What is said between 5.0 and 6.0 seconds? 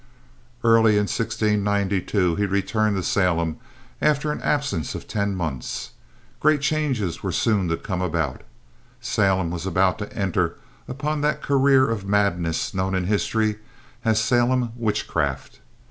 ten months.